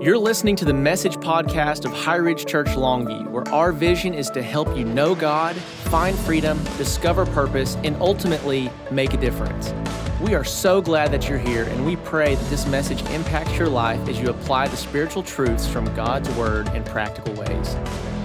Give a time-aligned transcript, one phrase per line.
[0.00, 4.30] You're listening to the message podcast of High Ridge Church Longview, where our vision is
[4.30, 9.74] to help you know God, find freedom, discover purpose, and ultimately make a difference.
[10.22, 13.68] We are so glad that you're here, and we pray that this message impacts your
[13.68, 17.76] life as you apply the spiritual truths from God's Word in practical ways.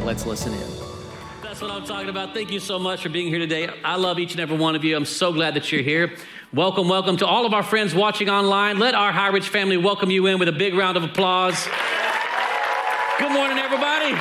[0.05, 0.85] Let's listen in.
[1.55, 2.33] That's what I'm talking about.
[2.33, 3.69] Thank you so much for being here today.
[3.83, 4.95] I love each and every one of you.
[4.95, 6.15] I'm so glad that you're here.
[6.53, 8.77] Welcome, welcome to all of our friends watching online.
[8.77, 11.67] Let our High Ridge family welcome you in with a big round of applause.
[13.17, 14.15] Good morning, everybody.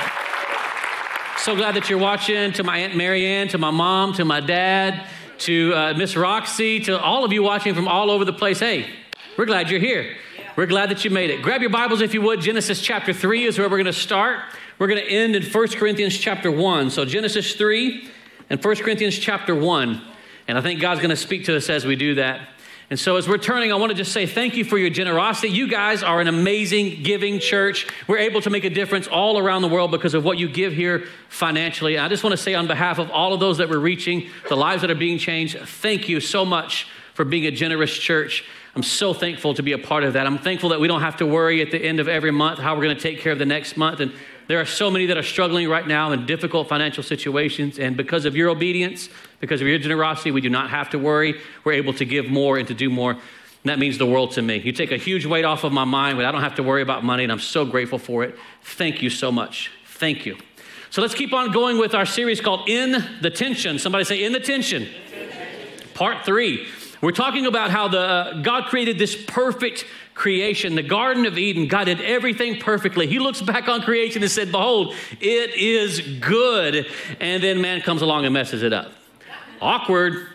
[1.36, 2.52] So glad that you're watching.
[2.52, 5.06] To my Aunt Marianne, to my mom, to my dad,
[5.40, 8.58] to uh, Miss Roxy, to all of you watching from all over the place.
[8.58, 8.88] Hey,
[9.36, 10.16] we're glad you're here.
[10.56, 11.42] We're glad that you made it.
[11.42, 12.40] Grab your Bibles if you would.
[12.40, 14.40] Genesis chapter 3 is where we're going to start.
[14.78, 16.90] We're going to end in 1 Corinthians chapter 1.
[16.90, 18.08] So Genesis 3
[18.48, 20.13] and 1 Corinthians chapter 1.
[20.46, 22.48] And I think God's going to speak to us as we do that.
[22.90, 25.48] And so, as we're turning, I want to just say thank you for your generosity.
[25.48, 27.86] You guys are an amazing giving church.
[28.06, 30.74] We're able to make a difference all around the world because of what you give
[30.74, 31.96] here financially.
[31.96, 34.28] And I just want to say, on behalf of all of those that we're reaching,
[34.50, 38.44] the lives that are being changed, thank you so much for being a generous church.
[38.76, 40.26] I'm so thankful to be a part of that.
[40.26, 42.74] I'm thankful that we don't have to worry at the end of every month how
[42.74, 44.00] we're going to take care of the next month.
[44.00, 44.12] And
[44.46, 47.78] there are so many that are struggling right now in difficult financial situations.
[47.78, 49.08] And because of your obedience,
[49.44, 51.38] because of your generosity, we do not have to worry.
[51.64, 53.10] We're able to give more and to do more.
[53.10, 53.20] And
[53.64, 54.56] that means the world to me.
[54.56, 57.04] You take a huge weight off of my mind, I don't have to worry about
[57.04, 58.38] money, and I'm so grateful for it.
[58.62, 59.70] Thank you so much.
[59.84, 60.38] Thank you.
[60.88, 63.78] So let's keep on going with our series called In the Tension.
[63.78, 64.88] Somebody say, In the Tension.
[65.92, 66.66] Part three.
[67.02, 69.84] We're talking about how the uh, God created this perfect
[70.14, 71.68] creation, the Garden of Eden.
[71.68, 73.06] God did everything perfectly.
[73.06, 76.86] He looks back on creation and said, Behold, it is good.
[77.20, 78.92] And then man comes along and messes it up.
[79.60, 80.28] Awkward.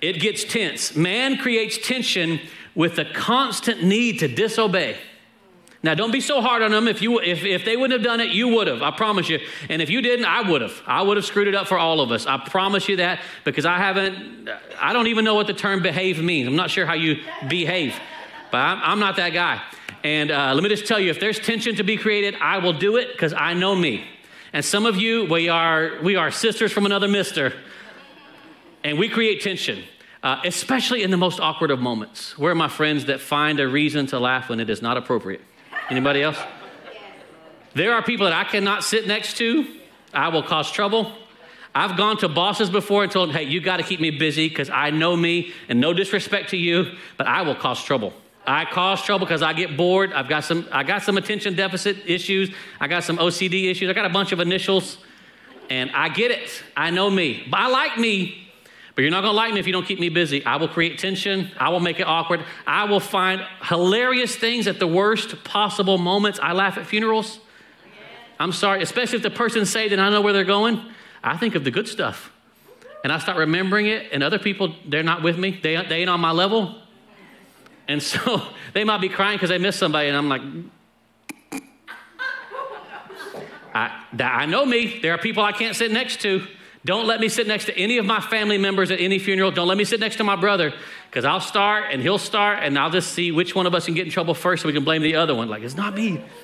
[0.00, 0.96] It gets tense.
[0.96, 2.40] Man creates tension
[2.74, 4.96] with the constant need to disobey.
[5.82, 6.88] Now, don't be so hard on them.
[6.88, 8.82] If, you, if, if they wouldn't have done it, you would have.
[8.82, 9.38] I promise you.
[9.70, 10.82] And if you didn't, I would have.
[10.86, 12.26] I would have screwed it up for all of us.
[12.26, 16.22] I promise you that because I haven't, I don't even know what the term behave
[16.22, 16.48] means.
[16.48, 17.98] I'm not sure how you behave,
[18.52, 19.62] but I'm, I'm not that guy.
[20.04, 22.74] And uh, let me just tell you if there's tension to be created, I will
[22.74, 24.04] do it because I know me.
[24.52, 27.54] And some of you, we are, we are sisters from another mister,
[28.84, 29.84] and we create tension.
[30.22, 32.36] Uh, especially in the most awkward of moments.
[32.36, 35.40] Where are my friends that find a reason to laugh when it is not appropriate?
[35.88, 36.36] Anybody else?
[37.72, 39.66] There are people that I cannot sit next to.
[40.12, 41.10] I will cause trouble.
[41.74, 44.48] I've gone to bosses before and told them, hey, you got to keep me busy
[44.48, 48.12] because I know me and no disrespect to you, but I will cause trouble.
[48.46, 50.12] I cause trouble because I get bored.
[50.12, 52.50] I've got some, I got some attention deficit issues.
[52.80, 53.88] I got some OCD issues.
[53.88, 54.98] I got a bunch of initials
[55.68, 56.62] and I get it.
[56.76, 57.46] I know me.
[57.48, 58.39] But I like me,
[59.00, 60.44] but you're not going to like me if you don't keep me busy.
[60.44, 61.50] I will create tension.
[61.56, 62.44] I will make it awkward.
[62.66, 66.38] I will find hilarious things at the worst possible moments.
[66.42, 67.40] I laugh at funerals.
[68.38, 70.84] I'm sorry, especially if the person's saved and I know where they're going.
[71.24, 72.30] I think of the good stuff.
[73.02, 75.58] And I start remembering it, and other people, they're not with me.
[75.62, 76.76] They, they ain't on my level.
[77.88, 78.42] And so
[78.74, 80.42] they might be crying because they missed somebody, and I'm like,
[83.72, 84.98] I, I know me.
[85.00, 86.46] There are people I can't sit next to.
[86.84, 89.50] Don't let me sit next to any of my family members at any funeral.
[89.50, 90.72] Don't let me sit next to my brother
[91.10, 93.94] because I'll start and he'll start and I'll just see which one of us can
[93.94, 95.48] get in trouble first so we can blame the other one.
[95.48, 96.22] Like, it's not me.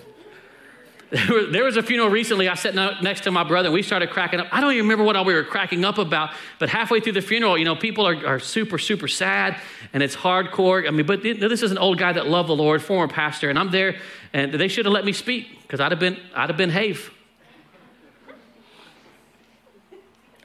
[1.28, 2.48] There was a funeral recently.
[2.48, 4.48] I sat next to my brother and we started cracking up.
[4.50, 7.20] I don't even remember what all we were cracking up about, but halfway through the
[7.20, 9.56] funeral, you know, people are, are super, super sad
[9.92, 10.86] and it's hardcore.
[10.86, 13.56] I mean, but this is an old guy that loved the Lord, former pastor, and
[13.58, 14.00] I'm there
[14.32, 17.10] and they should have let me speak because I'd have been, I'd have been Have.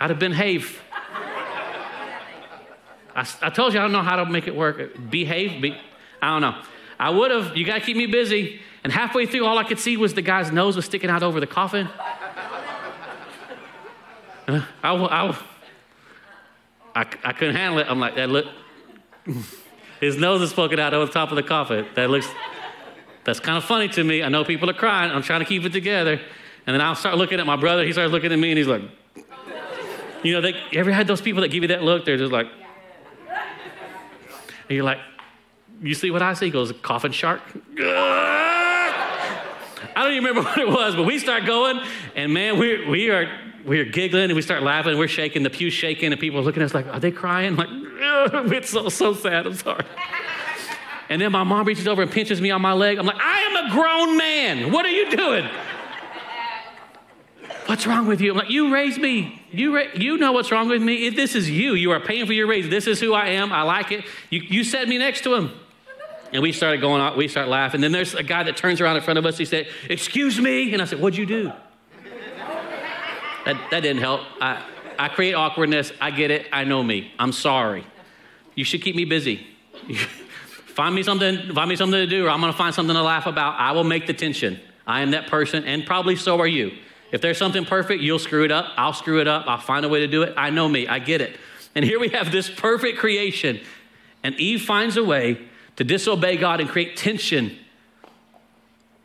[0.01, 0.79] I'd have been Have.
[3.15, 5.11] I, I, told you I don't know how to make it work.
[5.11, 5.77] Behave, be,
[6.19, 6.59] I don't know.
[6.99, 8.61] I would have, you got to keep me busy.
[8.83, 11.39] And halfway through, all I could see was the guy's nose was sticking out over
[11.39, 11.87] the coffin.
[14.47, 15.37] Uh, I, I,
[16.95, 17.85] I, I couldn't handle it.
[17.87, 18.47] I'm like, that look,
[19.99, 21.85] his nose is poking out over the top of the coffin.
[21.93, 22.27] That looks,
[23.23, 24.23] that's kind of funny to me.
[24.23, 25.11] I know people are crying.
[25.11, 26.19] I'm trying to keep it together.
[26.65, 27.85] And then I'll start looking at my brother.
[27.85, 28.81] He starts looking at me and he's like,
[30.23, 32.05] you know, they, you ever had those people that give you that look?
[32.05, 32.47] They're just like,
[33.27, 34.99] and you're like,
[35.81, 36.45] you see what I see?
[36.45, 37.41] He goes, coffin shark.
[39.95, 41.79] I don't even remember what it was, but we start going,
[42.15, 43.27] and man, we, we are
[43.65, 44.97] we are giggling and we start laughing.
[44.97, 47.55] We're shaking, the pew's shaking, and people are looking at us like, are they crying?
[48.31, 49.47] Like, it's so, so sad.
[49.47, 49.83] I'm sorry.
[51.09, 52.97] And then my mom reaches over and pinches me on my leg.
[52.97, 54.71] I'm like, I am a grown man.
[54.71, 55.49] What are you doing?
[57.65, 58.31] What's wrong with you?
[58.31, 59.40] I'm like, you raised me.
[59.51, 61.07] You, ra- you know what's wrong with me.
[61.07, 61.73] If this is you.
[61.73, 62.69] You are paying for your raise.
[62.69, 63.51] This is who I am.
[63.51, 64.05] I like it.
[64.29, 65.51] You, you set me next to him.
[66.33, 67.81] And we started going out, we start laughing.
[67.81, 69.37] Then there's a guy that turns around in front of us.
[69.37, 70.71] He said, Excuse me.
[70.71, 71.51] And I said, What'd you do?
[73.45, 74.21] that, that didn't help.
[74.39, 74.63] I,
[74.97, 75.91] I create awkwardness.
[75.99, 76.47] I get it.
[76.53, 77.11] I know me.
[77.19, 77.85] I'm sorry.
[78.55, 79.45] You should keep me busy.
[79.95, 83.25] find me something, find me something to do, or I'm gonna find something to laugh
[83.25, 83.59] about.
[83.59, 84.59] I will make the tension.
[84.87, 86.71] I am that person, and probably so are you.
[87.11, 88.67] If there's something perfect, you'll screw it up.
[88.77, 89.45] I'll screw it up.
[89.47, 90.33] I'll find a way to do it.
[90.37, 90.87] I know me.
[90.87, 91.37] I get it.
[91.75, 93.59] And here we have this perfect creation.
[94.23, 95.39] And Eve finds a way
[95.75, 97.57] to disobey God and create tension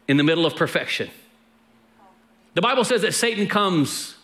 [0.08, 1.10] in the middle of perfection.
[2.54, 4.16] The Bible says that Satan comes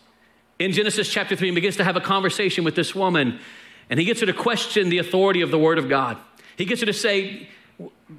[0.59, 3.41] in Genesis chapter 3 and begins to have a conversation with this woman,
[3.91, 6.17] and he gets her to question the authority of the Word of God.
[6.57, 7.49] He gets her to say,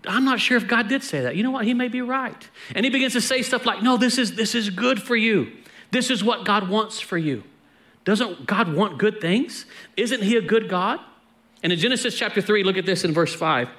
[0.06, 1.36] I'm not sure if God did say that.
[1.36, 1.66] You know what?
[1.66, 2.50] He may be right.
[2.74, 5.52] And he begins to say stuff like, No, this is, this is good for you.
[5.92, 7.44] This is what God wants for you.
[8.06, 9.66] Doesn't God want good things?
[9.96, 11.00] Isn't He a good God?
[11.62, 13.70] And in Genesis chapter 3, look at this in verse 5.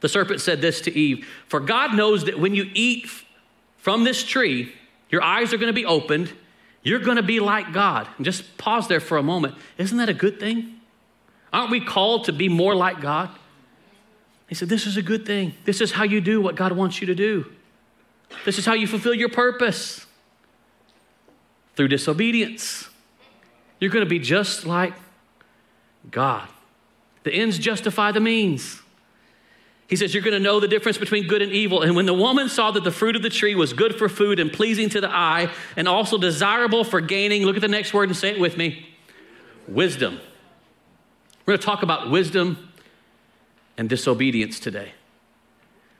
[0.00, 3.08] The serpent said this to Eve For God knows that when you eat
[3.78, 4.72] from this tree,
[5.10, 6.32] your eyes are going to be opened.
[6.82, 8.06] You're going to be like God.
[8.16, 9.56] And just pause there for a moment.
[9.78, 10.80] Isn't that a good thing?
[11.52, 13.30] Aren't we called to be more like God?
[14.48, 15.54] He said, This is a good thing.
[15.64, 17.52] This is how you do what God wants you to do.
[18.44, 20.06] This is how you fulfill your purpose
[21.76, 22.88] through disobedience.
[23.78, 24.94] You're going to be just like
[26.10, 26.48] God.
[27.22, 28.82] The ends justify the means.
[29.86, 31.82] He says, You're going to know the difference between good and evil.
[31.82, 34.40] And when the woman saw that the fruit of the tree was good for food
[34.40, 38.08] and pleasing to the eye and also desirable for gaining, look at the next word
[38.08, 38.86] and say it with me
[39.66, 40.18] wisdom.
[41.44, 42.67] We're going to talk about wisdom
[43.78, 44.92] and disobedience today.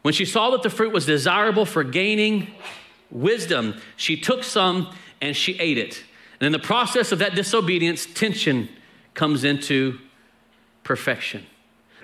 [0.02, 2.48] When she saw that the fruit was desirable for gaining
[3.10, 6.02] wisdom, she took some and she ate it.
[6.40, 8.68] And in the process of that disobedience, tension
[9.14, 9.98] comes into
[10.84, 11.46] perfection.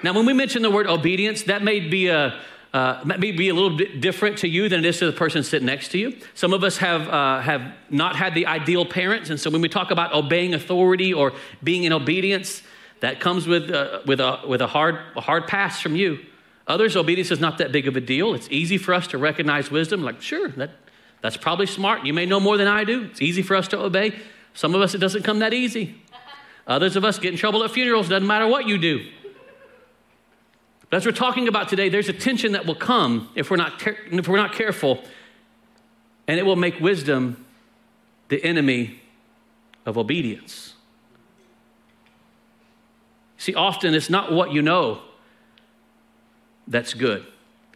[0.03, 2.41] Now, when we mention the word obedience, that may be a
[2.75, 5.45] uh, may be a little bit different to you than it is to the person
[5.45, 6.19] sitting next to you.
[6.35, 9.69] Some of us have uh, have not had the ideal parents, and so when we
[9.69, 11.33] talk about obeying authority or
[11.63, 12.63] being in obedience,
[13.05, 16.19] that comes with uh, with a with a hard a hard pass from you.
[16.67, 18.35] Others, obedience is not that big of a deal.
[18.35, 20.03] It's easy for us to recognize wisdom.
[20.03, 20.71] Like, sure, that
[21.21, 22.07] that's probably smart.
[22.07, 23.05] You may know more than I do.
[23.05, 24.15] It's easy for us to obey.
[24.55, 26.01] Some of us, it doesn't come that easy.
[26.67, 29.07] Others of us get in trouble at funerals, doesn't matter what you do.
[30.89, 33.81] But as we're talking about today, there's a tension that will come if we're not,
[33.81, 35.03] ter- if we're not careful,
[36.27, 37.45] and it will make wisdom
[38.29, 39.01] the enemy
[39.85, 40.75] of obedience.
[43.45, 45.03] See, often it's not what you know
[46.67, 47.27] that's good.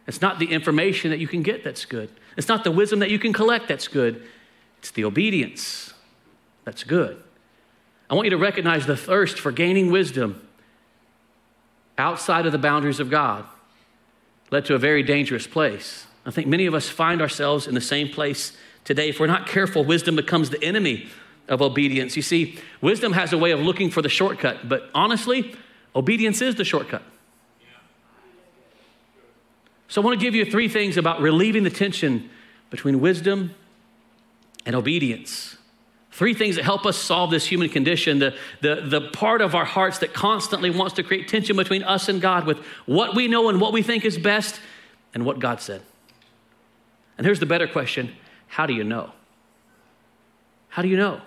[0.07, 2.09] It's not the information that you can get that's good.
[2.35, 4.27] It's not the wisdom that you can collect that's good,
[4.79, 5.93] it's the obedience
[6.65, 7.21] that's good.
[8.09, 10.41] I want you to recognize the thirst for gaining wisdom
[11.99, 13.45] outside of the boundaries of God
[14.49, 16.07] led to a very dangerous place.
[16.25, 19.09] I think many of us find ourselves in the same place today.
[19.09, 21.09] If we're not careful, wisdom becomes the enemy
[21.49, 22.15] of obedience.
[22.15, 25.55] You see, wisdom has a way of looking for the shortcut, but honestly,
[25.95, 27.03] obedience is the shortcut.
[29.87, 32.29] So I want to give you three things about relieving the tension
[32.69, 33.55] between wisdom
[34.65, 35.57] and obedience.
[36.11, 39.65] Three things that help us solve this human condition, the, the, the part of our
[39.65, 43.49] hearts that constantly wants to create tension between us and God with what we know
[43.49, 44.59] and what we think is best
[45.13, 45.81] and what God said.
[47.17, 48.13] And here's the better question
[48.47, 49.11] how do you know?
[50.69, 51.21] How do you know?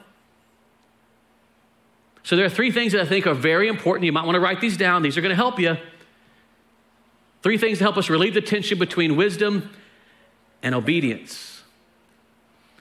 [2.23, 4.05] So there are three things that I think are very important.
[4.05, 5.77] You might want to write these down, these are going to help you.
[7.43, 9.71] Three things to help us relieve the tension between wisdom
[10.63, 11.63] and obedience.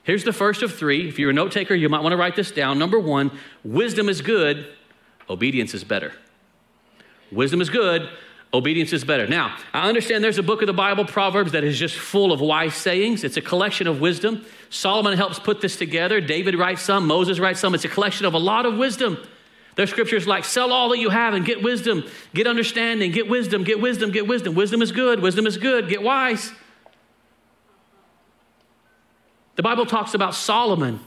[0.03, 1.07] Here's the first of three.
[1.07, 2.77] If you're a note taker, you might want to write this down.
[2.77, 3.31] Number one,
[3.63, 4.67] wisdom is good,
[5.29, 6.13] obedience is better.
[7.31, 8.10] Wisdom is good,
[8.53, 9.27] obedience is better.
[9.27, 12.41] Now, I understand there's a book of the Bible, Proverbs, that is just full of
[12.41, 13.24] wise sayings.
[13.24, 14.46] It's a collection of wisdom.
[14.70, 16.20] Solomon helps put this together.
[16.20, 17.74] David writes some, Moses writes some.
[17.74, 19.17] It's a collection of a lot of wisdom.
[19.75, 22.03] There's scriptures like, sell all that you have and get wisdom,
[22.34, 24.53] get understanding, get wisdom, get wisdom, get wisdom.
[24.53, 26.51] Wisdom is good, wisdom is good, get wise.
[29.55, 31.00] The Bible talks about Solomon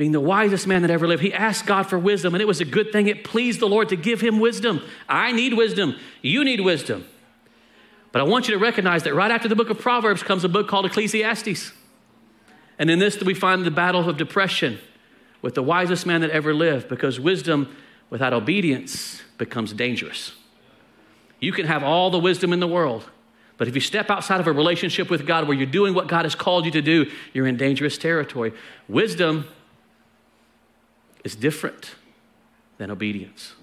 [0.00, 1.22] being the wisest man that ever lived.
[1.22, 3.06] He asked God for wisdom, and it was a good thing.
[3.06, 4.80] It pleased the Lord to give him wisdom.
[5.06, 5.94] I need wisdom.
[6.22, 7.06] You need wisdom.
[8.10, 10.48] But I want you to recognize that right after the book of Proverbs comes a
[10.48, 11.74] book called Ecclesiastes.
[12.78, 14.78] And in this, we find the battle of depression
[15.42, 17.68] with the wisest man that ever lived because wisdom
[18.08, 20.32] without obedience becomes dangerous.
[21.40, 23.04] You can have all the wisdom in the world,
[23.58, 26.24] but if you step outside of a relationship with God where you're doing what God
[26.24, 28.54] has called you to do, you're in dangerous territory.
[28.88, 29.44] Wisdom
[31.24, 31.94] is different
[32.78, 33.54] than obedience.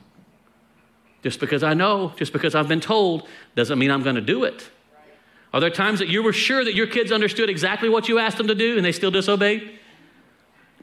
[1.23, 4.43] Just because I know, just because I've been told, doesn't mean I'm going to do
[4.43, 4.69] it.
[5.53, 8.37] Are there times that you were sure that your kids understood exactly what you asked
[8.37, 9.79] them to do and they still disobeyed?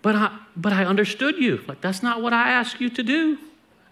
[0.03, 1.65] But I, but I understood you.
[1.67, 3.39] Like, that's not what I asked you to do.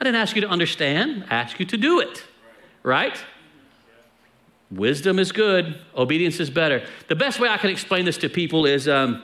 [0.01, 2.25] I didn't ask you to understand, I asked you to do it.
[2.83, 3.17] Right?
[4.71, 6.85] Wisdom is good, obedience is better.
[7.09, 9.23] The best way I can explain this to people is um,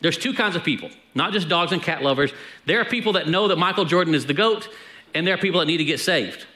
[0.00, 2.32] there's two kinds of people, not just dogs and cat lovers.
[2.66, 4.68] There are people that know that Michael Jordan is the GOAT,
[5.14, 6.46] and there are people that need to get saved.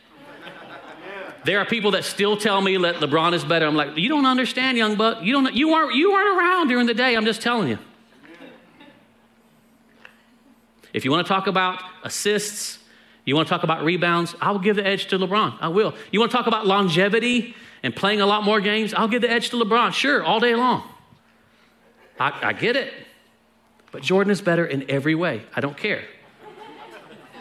[1.44, 3.66] There are people that still tell me that LeBron is better.
[3.66, 5.22] I'm like, you don't understand, young buck.
[5.22, 5.52] You don't.
[5.52, 5.94] You weren't.
[5.94, 7.14] You weren't around during the day.
[7.14, 7.78] I'm just telling you.
[10.94, 12.78] If you want to talk about assists,
[13.26, 15.58] you want to talk about rebounds, I will give the edge to LeBron.
[15.60, 15.94] I will.
[16.12, 19.30] You want to talk about longevity and playing a lot more games, I'll give the
[19.30, 19.92] edge to LeBron.
[19.92, 20.82] Sure, all day long.
[22.18, 22.92] I, I get it.
[23.94, 25.42] But Jordan is better in every way.
[25.54, 26.02] I don't care.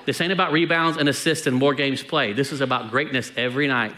[0.05, 2.35] This ain't about rebounds and assists and more games played.
[2.35, 3.95] This is about greatness every night.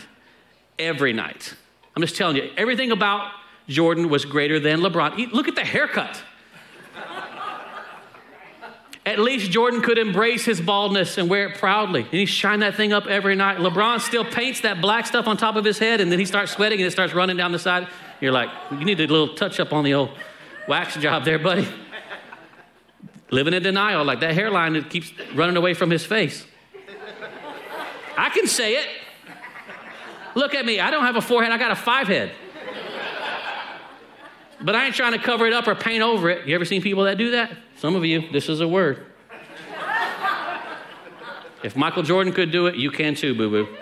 [0.79, 1.53] Every night.
[1.97, 3.29] I'm just telling you, everything about
[3.67, 5.33] Jordan was greater than LeBron.
[5.33, 6.23] Look at the haircut.
[9.05, 12.03] At least Jordan could embrace his baldness and wear it proudly.
[12.03, 13.57] And he shined that thing up every night.
[13.57, 16.53] LeBron still paints that black stuff on top of his head and then he starts
[16.53, 17.89] sweating and it starts running down the side.
[18.21, 20.11] You're like, you need a little touch up on the old
[20.69, 21.67] wax job there, buddy
[23.31, 26.45] living in denial, like that hairline that keeps running away from his face.
[28.17, 28.87] I can say it.
[30.35, 30.79] Look at me.
[30.79, 32.31] I don't have a forehead, I got a five head.
[34.61, 36.47] But I ain't trying to cover it up or paint over it.
[36.47, 37.51] You ever seen people that do that?
[37.77, 39.05] Some of you, this is a word.
[41.63, 43.77] If Michael Jordan could do it, you can too, boo boo.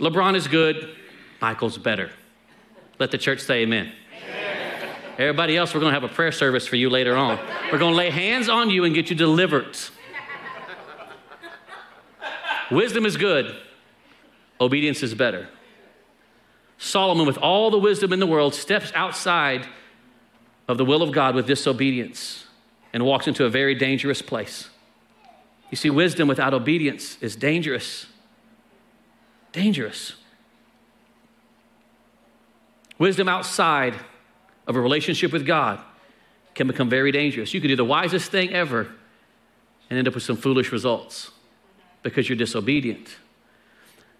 [0.00, 0.96] LeBron is good,
[1.40, 2.10] Michael's better.
[2.98, 3.92] Let the church say amen.
[5.18, 7.38] Everybody else, we're going to have a prayer service for you later on.
[7.70, 9.76] We're going to lay hands on you and get you delivered.
[12.70, 13.56] Wisdom is good,
[14.60, 15.48] obedience is better.
[16.78, 19.66] Solomon, with all the wisdom in the world, steps outside
[20.68, 22.46] of the will of God with disobedience
[22.92, 24.70] and walks into a very dangerous place.
[25.70, 28.06] You see, wisdom without obedience is dangerous.
[29.52, 30.14] Dangerous.
[32.98, 33.94] Wisdom outside
[34.66, 35.80] of a relationship with God
[36.54, 37.54] can become very dangerous.
[37.54, 38.88] You could do the wisest thing ever
[39.88, 41.30] and end up with some foolish results
[42.02, 43.16] because you're disobedient.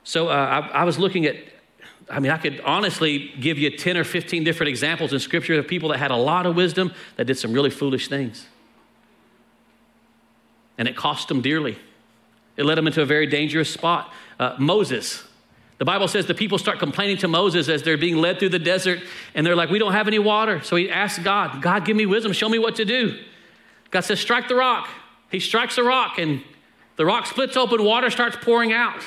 [0.05, 0.33] So uh,
[0.73, 1.37] I, I was looking at,
[2.09, 5.67] I mean, I could honestly give you 10 or 15 different examples in Scripture of
[5.69, 8.47] people that had a lot of wisdom that did some really foolish things.
[10.79, 11.79] And it cost them dearly.
[12.57, 14.13] It led them into a very dangerous spot.
[14.39, 15.25] Uh, Moses,
[15.81, 18.59] the Bible says the people start complaining to Moses as they're being led through the
[18.59, 19.01] desert,
[19.35, 20.63] and they're like, We don't have any water.
[20.63, 23.19] So he asks God, God, give me wisdom, show me what to do.
[23.91, 24.91] God says, Strike the rock.
[25.31, 26.43] He strikes the rock, and
[26.97, 29.03] the rock splits open, water starts pouring out.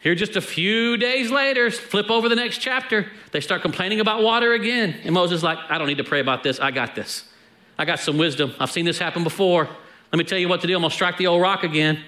[0.00, 4.24] Here, just a few days later, flip over the next chapter, they start complaining about
[4.24, 4.96] water again.
[5.04, 6.58] And Moses like, I don't need to pray about this.
[6.58, 7.28] I got this.
[7.78, 8.54] I got some wisdom.
[8.58, 9.68] I've seen this happen before.
[10.12, 10.74] Let me tell you what to do.
[10.74, 12.00] I'm going to strike the old rock again.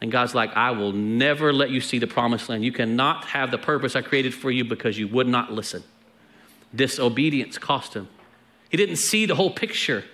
[0.00, 2.64] And God's like, I will never let you see the promised land.
[2.64, 5.82] You cannot have the purpose I created for you because you would not listen.
[6.74, 8.08] Disobedience cost him.
[8.68, 10.04] He didn't see the whole picture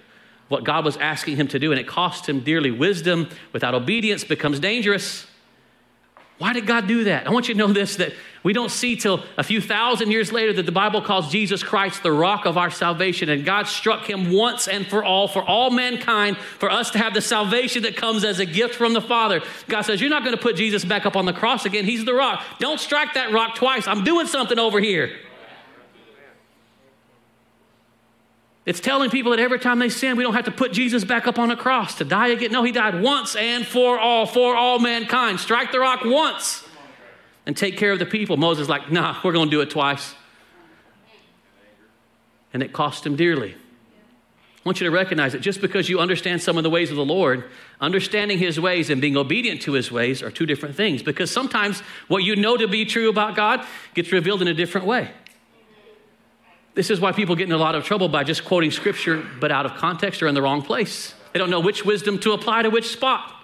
[0.49, 2.71] what God was asking him to do, and it cost him dearly.
[2.71, 5.27] Wisdom without obedience becomes dangerous.
[6.41, 7.27] Why did God do that?
[7.27, 10.33] I want you to know this that we don't see till a few thousand years
[10.33, 13.29] later that the Bible calls Jesus Christ the rock of our salvation.
[13.29, 17.13] And God struck him once and for all, for all mankind, for us to have
[17.13, 19.43] the salvation that comes as a gift from the Father.
[19.69, 21.85] God says, You're not going to put Jesus back up on the cross again.
[21.85, 22.43] He's the rock.
[22.59, 23.87] Don't strike that rock twice.
[23.87, 25.15] I'm doing something over here.
[28.71, 31.27] It's telling people that every time they sin, we don't have to put Jesus back
[31.27, 32.53] up on a cross to die again.
[32.53, 35.41] No, he died once and for all, for all mankind.
[35.41, 36.63] Strike the rock once
[37.47, 38.37] and take care of the people.
[38.37, 40.15] Moses like, nah, we're going to do it twice.
[42.55, 43.55] And it cost him dearly.
[43.55, 46.97] I want you to recognize that just because you understand some of the ways of
[46.97, 47.51] the Lord,
[47.81, 51.03] understanding his ways and being obedient to his ways are two different things.
[51.03, 54.87] Because sometimes what you know to be true about God gets revealed in a different
[54.87, 55.11] way.
[56.81, 59.53] This is why people get in a lot of trouble by just quoting scripture, but
[59.53, 61.13] out of context or in the wrong place.
[61.35, 63.35] They don't know which wisdom to apply to which spot.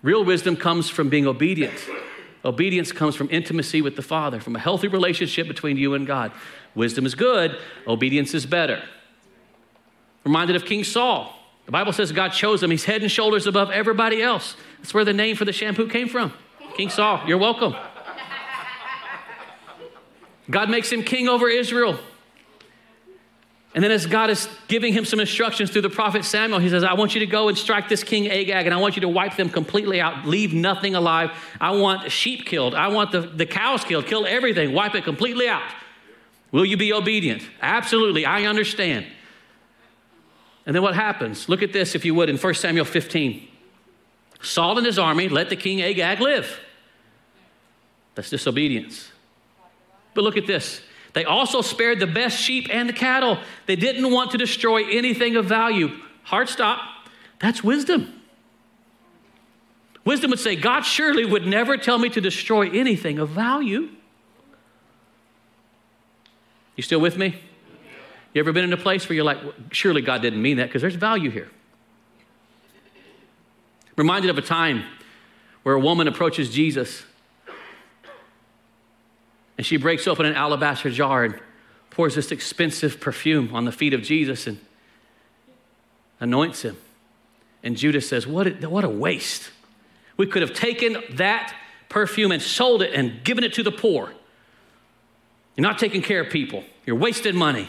[0.00, 1.74] Real wisdom comes from being obedient.
[2.42, 6.32] Obedience comes from intimacy with the Father, from a healthy relationship between you and God.
[6.74, 8.82] Wisdom is good, obedience is better.
[10.24, 11.38] Reminded of King Saul.
[11.66, 12.70] The Bible says God chose him.
[12.70, 14.56] He's head and shoulders above everybody else.
[14.78, 16.32] That's where the name for the shampoo came from.
[16.78, 17.76] King Saul, you're welcome.
[20.50, 21.98] God makes him king over Israel.
[23.72, 26.82] And then, as God is giving him some instructions through the prophet Samuel, he says,
[26.82, 29.08] I want you to go and strike this king Agag, and I want you to
[29.08, 31.30] wipe them completely out, leave nothing alive.
[31.60, 32.74] I want sheep killed.
[32.74, 35.62] I want the, the cows killed, kill everything, wipe it completely out.
[36.50, 37.42] Will you be obedient?
[37.62, 39.06] Absolutely, I understand.
[40.66, 41.48] And then what happens?
[41.48, 43.46] Look at this, if you would, in 1 Samuel 15.
[44.42, 46.58] Saul and his army let the king Agag live.
[48.16, 49.12] That's disobedience.
[50.14, 50.82] But look at this.
[51.12, 53.38] They also spared the best sheep and the cattle.
[53.66, 55.90] They didn't want to destroy anything of value.
[56.24, 56.80] Hard stop.
[57.40, 58.20] That's wisdom.
[60.04, 63.88] Wisdom would say, God surely would never tell me to destroy anything of value.
[66.76, 67.36] You still with me?
[68.32, 69.38] You ever been in a place where you're like,
[69.72, 71.50] surely God didn't mean that because there's value here?
[73.96, 74.84] Reminded of a time
[75.62, 77.04] where a woman approaches Jesus
[79.60, 81.38] and she breaks open an alabaster jar and
[81.90, 84.58] pours this expensive perfume on the feet of Jesus and
[86.18, 86.78] anoints him.
[87.62, 89.50] And Judas says, What a, what a waste.
[90.16, 91.54] We could have taken that
[91.90, 94.14] perfume and sold it and given it to the poor.
[95.56, 97.68] You're not taking care of people, you're wasting money.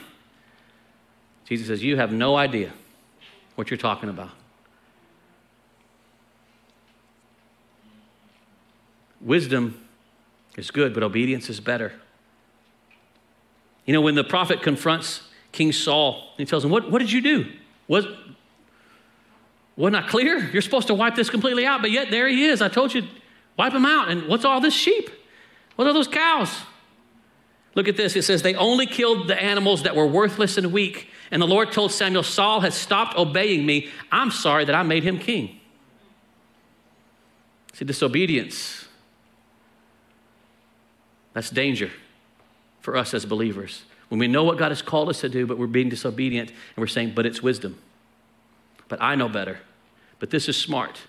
[1.44, 2.72] Jesus says, You have no idea
[3.56, 4.32] what you're talking about.
[9.20, 9.81] Wisdom
[10.58, 11.94] is good, but obedience is better.
[13.86, 17.22] You know, when the prophet confronts King Saul, he tells him, What, what did you
[17.22, 17.52] do?
[17.88, 18.06] Was,
[19.76, 20.50] wasn't I clear?
[20.52, 22.62] You're supposed to wipe this completely out, but yet there he is.
[22.62, 23.08] I told you,
[23.58, 24.10] wipe him out.
[24.10, 25.10] And what's all this sheep?
[25.76, 26.56] What are those cows?
[27.74, 28.16] Look at this.
[28.16, 31.08] It says, They only killed the animals that were worthless and weak.
[31.32, 33.90] And the Lord told Samuel, Saul has stopped obeying me.
[34.12, 35.60] I'm sorry that I made him king.
[37.74, 38.88] See, disobedience
[41.34, 41.92] that's danger
[42.82, 43.84] for us as believers.
[44.10, 46.78] When we know what God has called us to do, but we're being disobedient and
[46.78, 47.80] we're saying, but it's wisdom.
[48.90, 49.60] But I know better.
[50.20, 51.00] But this is smart.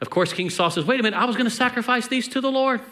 [0.00, 2.40] Of course, King Saul says, wait a minute, I was going to sacrifice these to
[2.40, 2.82] the Lord.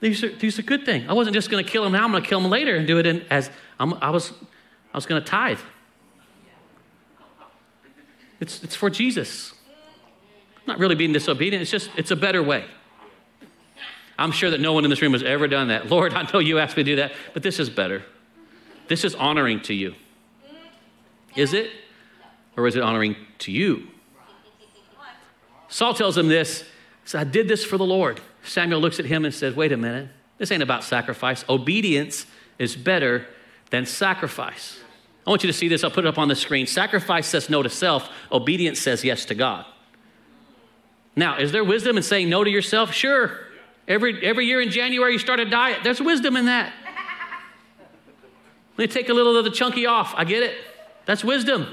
[0.00, 1.06] These are, these are good things.
[1.08, 2.86] I wasn't just going to kill them now, I'm going to kill them later and
[2.86, 4.32] do it in, as I'm, I was,
[4.92, 5.60] I was going to tithe.
[8.38, 9.54] It's, it's for Jesus.
[10.66, 12.66] not really being disobedient, it's just, it's a better way.
[14.18, 15.90] I'm sure that no one in this room has ever done that.
[15.90, 18.02] Lord, I know you asked me to do that, but this is better.
[18.88, 19.94] This is honoring to you.
[21.34, 21.70] Is it?
[22.56, 23.88] Or is it honoring to you?
[25.68, 26.64] Saul tells him this.
[27.04, 28.20] So I did this for the Lord.
[28.42, 30.08] Samuel looks at him and says, Wait a minute.
[30.38, 31.44] This ain't about sacrifice.
[31.48, 32.26] Obedience
[32.58, 33.26] is better
[33.70, 34.78] than sacrifice.
[35.26, 35.82] I want you to see this.
[35.82, 36.66] I'll put it up on the screen.
[36.66, 39.66] Sacrifice says no to self, obedience says yes to God.
[41.16, 42.92] Now, is there wisdom in saying no to yourself?
[42.92, 43.45] Sure.
[43.88, 45.80] Every, every year in January, you start a diet.
[45.84, 46.72] There's wisdom in that.
[48.76, 50.12] Let me take a little of the chunky off.
[50.16, 50.56] I get it.
[51.06, 51.66] That's wisdom.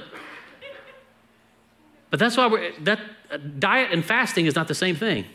[2.10, 3.00] But that's why we're, that
[3.32, 5.26] uh, diet and fasting is not the same thing.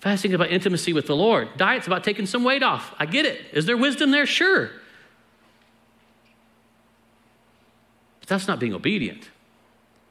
[0.00, 1.48] Fasting is about intimacy with the Lord.
[1.56, 2.94] Diet's about taking some weight off.
[2.98, 3.40] I get it.
[3.52, 4.26] Is there wisdom there?
[4.26, 4.70] Sure.
[8.20, 9.30] But that's not being obedient.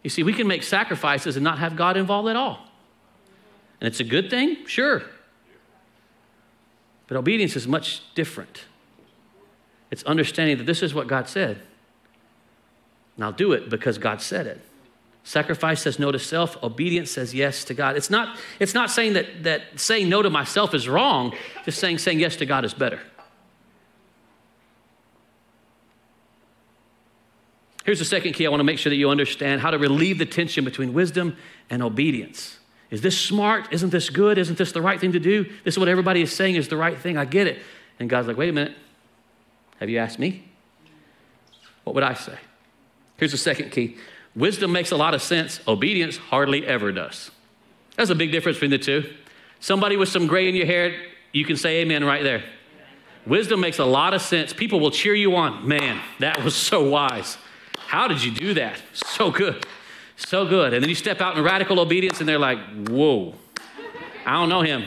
[0.02, 2.68] You see, we can make sacrifices and not have God involved at all.
[3.80, 4.66] And it's a good thing?
[4.66, 5.04] Sure.
[7.08, 8.64] But obedience is much different.
[9.92, 11.62] It's understanding that this is what God said.
[13.16, 14.62] And I'll do it because God said it.
[15.24, 17.98] Sacrifice says no to self, obedience says yes to God.
[17.98, 21.98] It's not, it's not saying that, that saying no to myself is wrong, just saying
[21.98, 23.00] saying yes to God is better.
[27.86, 30.18] Here's the second key I want to make sure that you understand how to relieve
[30.18, 31.38] the tension between wisdom
[31.70, 32.60] and obedience.
[32.92, 33.72] Is this smart?
[33.72, 34.38] Isn't this good?
[34.38, 35.44] Isn't this the right thing to do?
[35.64, 37.18] This is what everybody is saying is the right thing.
[37.18, 37.60] I get it.
[38.00, 38.76] And God's like, wait a minute.
[39.80, 40.44] Have you asked me?
[41.84, 42.38] What would I say?
[43.18, 43.98] Here's the second key
[44.36, 47.32] wisdom makes a lot of sense, obedience hardly ever does.
[47.96, 49.14] That's a big difference between the two.
[49.62, 50.94] Somebody with some gray in your hair,
[51.32, 52.44] you can say amen right there.
[53.26, 54.54] Wisdom makes a lot of sense.
[54.54, 55.68] People will cheer you on.
[55.68, 57.38] Man, that was so wise.
[57.88, 58.80] How did you do that?
[58.94, 59.66] So good.
[60.18, 60.74] So good.
[60.74, 63.36] And then you step out in radical obedience, and they're like, whoa,
[64.26, 64.86] I don't know him.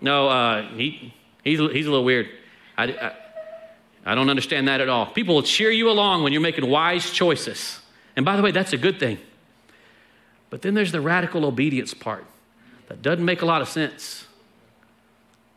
[0.00, 1.12] No, uh, he,
[1.44, 2.28] he's, he's a little weird.
[2.78, 3.12] I, I,
[4.06, 5.06] I don't understand that at all.
[5.06, 7.80] People will cheer you along when you're making wise choices.
[8.16, 9.18] And by the way, that's a good thing.
[10.48, 12.24] But then there's the radical obedience part
[12.88, 14.26] that doesn't make a lot of sense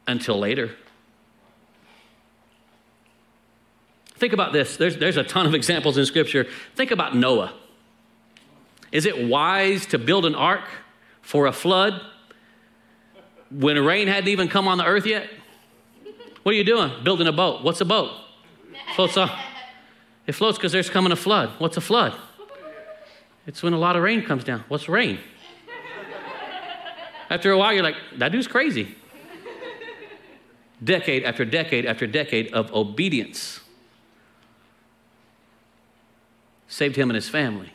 [0.07, 0.71] until later.
[4.15, 4.77] Think about this.
[4.77, 6.45] There's, there's a ton of examples in Scripture.
[6.75, 7.53] Think about Noah.
[8.93, 10.61] Is it wise to build an ark
[11.23, 11.99] for a flood
[13.49, 15.29] when rain hadn't even come on the earth yet?
[16.43, 16.91] What are you doing?
[17.03, 17.63] Building a boat.
[17.63, 18.11] What's a boat?
[18.95, 19.31] Floats on.
[20.27, 21.49] It floats because there's coming a flood.
[21.57, 22.13] What's a flood?
[23.47, 24.63] It's when a lot of rain comes down.
[24.67, 25.17] What's rain?
[27.31, 28.95] After a while, you're like, that dude's crazy.
[30.83, 33.61] decade after decade after decade of obedience
[36.67, 37.71] saved him and his family.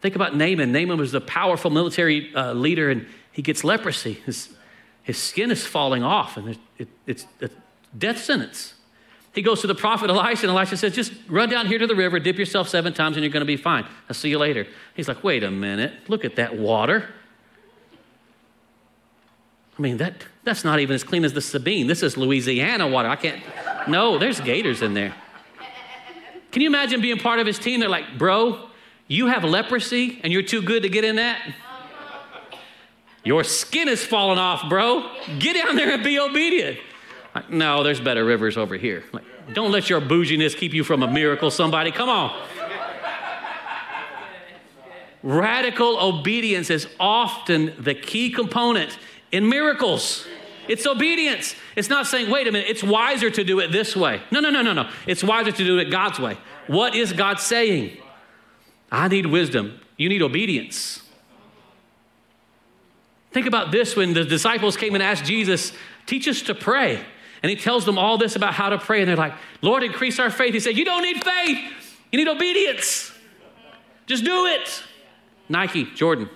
[0.00, 0.72] Think about Naaman.
[0.72, 4.14] Naaman was a powerful military uh, leader, and he gets leprosy.
[4.24, 4.50] His,
[5.02, 7.50] his skin is falling off, and it, it, it's a
[7.96, 8.74] death sentence.
[9.34, 11.94] He goes to the prophet Elisha, and Elisha says, Just run down here to the
[11.94, 13.86] river, dip yourself seven times, and you're going to be fine.
[14.08, 14.66] I'll see you later.
[14.94, 17.08] He's like, Wait a minute, look at that water.
[19.78, 21.86] I mean, that, that's not even as clean as the Sabine.
[21.86, 23.08] This is Louisiana water.
[23.08, 23.42] I can't,
[23.88, 25.14] no, there's gators in there.
[26.50, 27.80] Can you imagine being part of his team?
[27.80, 28.69] They're like, Bro,
[29.16, 31.42] you have leprosy and you're too good to get in that?
[33.24, 35.10] Your skin is falling off, bro.
[35.40, 36.78] Get down there and be obedient.
[37.34, 39.02] Like, no, there's better rivers over here.
[39.12, 41.90] Like, don't let your bouginess keep you from a miracle, somebody.
[41.90, 42.40] Come on.
[45.24, 48.96] Radical obedience is often the key component
[49.32, 50.24] in miracles.
[50.68, 51.56] It's obedience.
[51.74, 54.22] It's not saying, wait a minute, it's wiser to do it this way.
[54.30, 54.88] No, no, no, no, no.
[55.08, 56.38] It's wiser to do it God's way.
[56.68, 57.98] What is God saying?
[58.90, 59.80] I need wisdom.
[59.96, 61.02] You need obedience.
[63.32, 65.72] Think about this when the disciples came and asked Jesus,
[66.06, 67.04] teach us to pray.
[67.42, 69.00] And he tells them all this about how to pray.
[69.00, 70.52] And they're like, Lord, increase our faith.
[70.52, 71.58] He said, You don't need faith,
[72.12, 73.12] you need obedience.
[74.06, 74.82] Just do it.
[75.48, 76.28] Nike, Jordan.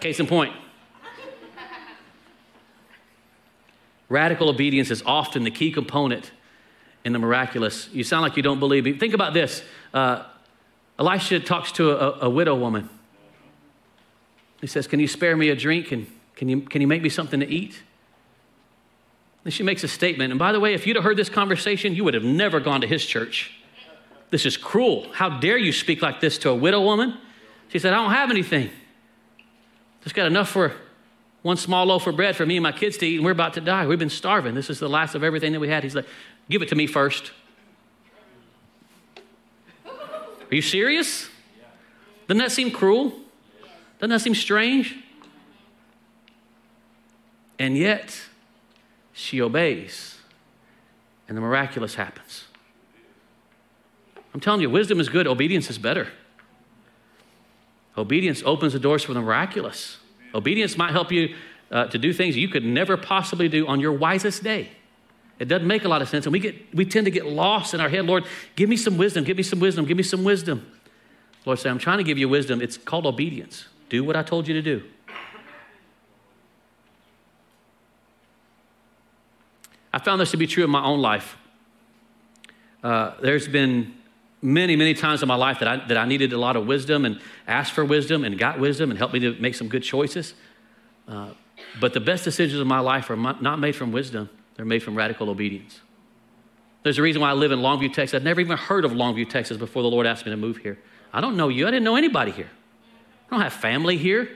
[0.00, 0.54] Case in point.
[4.08, 6.30] Radical obedience is often the key component
[7.06, 7.88] in the miraculous.
[7.92, 8.92] You sound like you don't believe me.
[8.92, 9.62] Think about this.
[9.94, 10.24] Uh,
[10.98, 12.88] Elisha talks to a, a widow woman.
[14.60, 17.08] He says, Can you spare me a drink and can you, can you make me
[17.08, 17.80] something to eat?
[19.44, 20.32] And she makes a statement.
[20.32, 22.80] And by the way, if you'd have heard this conversation, you would have never gone
[22.80, 23.52] to his church.
[24.30, 25.06] This is cruel.
[25.12, 27.16] How dare you speak like this to a widow woman?
[27.68, 28.68] She said, I don't have anything.
[30.02, 30.72] Just got enough for
[31.42, 33.54] one small loaf of bread for me and my kids to eat, and we're about
[33.54, 33.86] to die.
[33.86, 34.56] We've been starving.
[34.56, 35.84] This is the last of everything that we had.
[35.84, 36.06] He's like,
[36.48, 37.32] Give it to me first.
[39.86, 41.28] Are you serious?
[42.28, 43.12] Doesn't that seem cruel?
[43.98, 44.96] Doesn't that seem strange?
[47.58, 48.20] And yet,
[49.12, 50.18] she obeys,
[51.26, 52.44] and the miraculous happens.
[54.34, 56.08] I'm telling you, wisdom is good, obedience is better.
[57.96, 59.96] Obedience opens the doors for the miraculous.
[60.34, 61.34] Obedience might help you
[61.70, 64.68] uh, to do things you could never possibly do on your wisest day.
[65.38, 67.74] It doesn't make a lot of sense, and we, get, we tend to get lost
[67.74, 68.06] in our head.
[68.06, 70.70] Lord, give me some wisdom, give me some wisdom, give me some wisdom.
[71.44, 72.60] Lord say, I'm trying to give you wisdom.
[72.60, 73.66] It's called obedience.
[73.88, 74.82] Do what I told you to do.
[79.92, 81.36] I found this to be true in my own life.
[82.82, 83.94] Uh, there's been
[84.42, 87.04] many, many times in my life that I, that I needed a lot of wisdom
[87.04, 90.34] and asked for wisdom and got wisdom and helped me to make some good choices.
[91.08, 91.30] Uh,
[91.80, 94.96] but the best decisions of my life are not made from wisdom, they're made from
[94.96, 95.80] radical obedience.
[96.82, 98.14] There's a reason why I live in Longview, Texas.
[98.14, 100.78] I'd never even heard of Longview, Texas before the Lord asked me to move here.
[101.12, 102.50] I don't know you, I didn't know anybody here.
[103.26, 104.28] I don't have family here.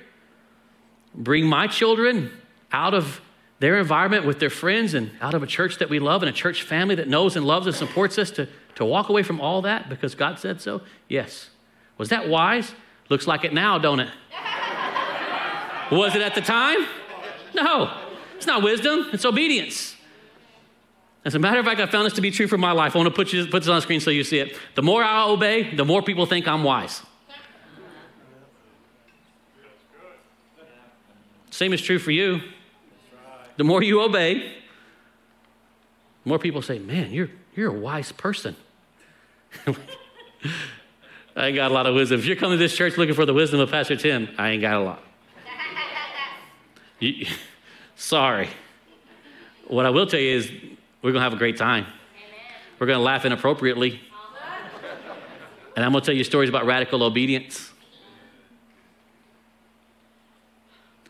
[1.14, 2.30] Bring my children
[2.72, 3.20] out of
[3.60, 6.32] their environment with their friends and out of a church that we love and a
[6.32, 9.62] church family that knows and loves and supports us to, to walk away from all
[9.62, 10.82] that because God said so?
[11.08, 11.50] Yes.
[11.98, 12.72] Was that wise?
[13.10, 14.10] Looks like it now, don't it?
[15.92, 16.86] Was it at the time?
[17.54, 17.92] No.
[18.36, 19.96] It's not wisdom, it's obedience.
[21.24, 22.94] As a matter of fact, I found this to be true for my life.
[22.94, 24.56] I want to put, you, put this on the screen so you see it.
[24.74, 27.02] The more I obey, the more people think I'm wise.
[31.50, 32.40] Same is true for you.
[33.58, 34.38] The more you obey,
[36.24, 38.56] the more people say, Man, you're, you're a wise person.
[39.66, 42.18] I ain't got a lot of wisdom.
[42.18, 44.62] If you're coming to this church looking for the wisdom of Pastor Tim, I ain't
[44.62, 45.02] got a lot.
[46.98, 47.26] You,
[47.96, 48.50] sorry.
[49.66, 50.52] What I will tell you is,
[51.02, 51.86] we're going to have a great time.
[52.78, 54.00] We're going to laugh inappropriately.
[55.76, 57.72] And I'm going to tell you stories about radical obedience.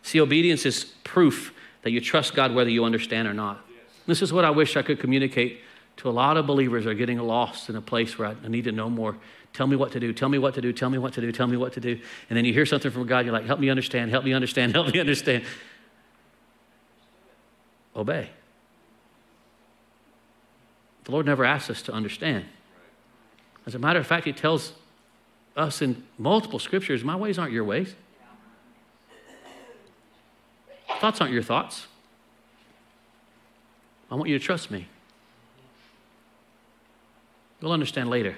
[0.02, 3.64] See, obedience is proof that you trust God whether you understand or not.
[4.06, 5.60] This is what I wish I could communicate
[5.98, 8.72] to a lot of believers are getting lost in a place where I need to
[8.72, 9.16] know more.
[9.52, 11.30] Tell me what to do, tell me what to do, tell me what to do,
[11.32, 12.00] tell me what to do.
[12.28, 14.72] And then you hear something from God, you're like, help me understand, help me understand,
[14.74, 15.44] help me understand.
[17.94, 18.30] Obey.
[21.10, 22.44] The Lord never asks us to understand.
[23.66, 24.74] As a matter of fact, He tells
[25.56, 27.96] us in multiple scriptures, My ways aren't your ways.
[31.00, 31.88] Thoughts aren't your thoughts.
[34.08, 34.86] I want you to trust me.
[37.60, 38.36] You'll understand later.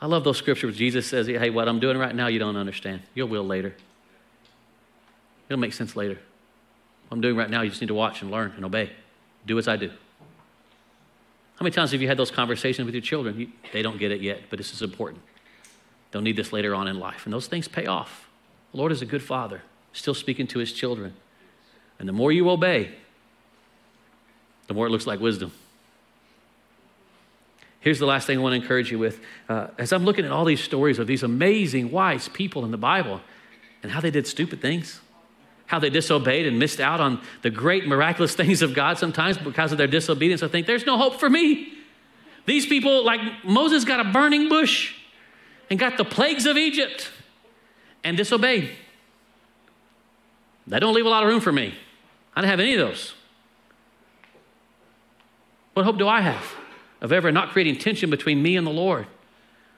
[0.00, 3.02] I love those scriptures Jesus says, Hey, what I'm doing right now, you don't understand.
[3.12, 3.74] You will later.
[5.50, 6.14] It'll make sense later.
[7.08, 8.92] What I'm doing right now, you just need to watch and learn and obey.
[9.44, 9.90] Do as I do.
[11.60, 13.38] How many times have you had those conversations with your children?
[13.38, 15.20] You, they don't get it yet, but this is important.
[16.10, 17.26] They'll need this later on in life.
[17.26, 18.30] And those things pay off.
[18.72, 19.60] The Lord is a good father,
[19.92, 21.12] still speaking to his children.
[21.98, 22.92] And the more you obey,
[24.68, 25.52] the more it looks like wisdom.
[27.80, 29.20] Here's the last thing I want to encourage you with.
[29.46, 32.78] Uh, as I'm looking at all these stories of these amazing, wise people in the
[32.78, 33.20] Bible
[33.82, 35.02] and how they did stupid things,
[35.70, 39.72] how they disobeyed and missed out on the great miraculous things of God sometimes because
[39.72, 41.72] of their disobedience, I think there's no hope for me.
[42.46, 44.94] These people, like Moses, got a burning bush
[45.70, 47.10] and got the plagues of Egypt
[48.02, 48.70] and disobeyed.
[50.66, 51.74] That don't leave a lot of room for me.
[52.34, 53.14] I didn't have any of those.
[55.74, 56.44] What hope do I have?
[57.00, 59.06] of ever not creating tension between me and the Lord?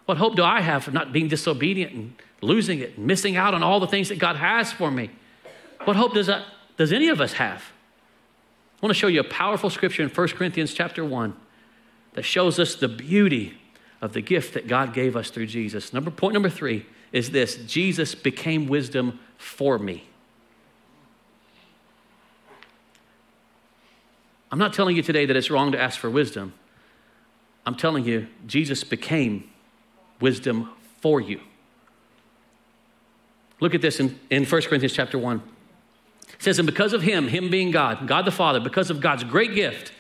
[0.07, 3.55] What hope do I have of not being disobedient and losing it and missing out
[3.55, 5.11] on all the things that God has for me?
[5.85, 6.45] What hope does, that,
[6.77, 7.63] does any of us have?
[8.83, 11.35] I want to show you a powerful scripture in 1 Corinthians chapter 1
[12.15, 13.59] that shows us the beauty
[14.01, 15.93] of the gift that God gave us through Jesus.
[15.93, 20.09] Number point number 3 is this Jesus became wisdom for me.
[24.51, 26.53] I'm not telling you today that it's wrong to ask for wisdom.
[27.65, 29.49] I'm telling you, Jesus became
[30.21, 31.41] wisdom for you.
[33.61, 35.41] Look at this in, in 1 Corinthians chapter 1.
[36.43, 39.23] It says, And because of him, him being God, God the Father, because of God's
[39.23, 39.93] great gift,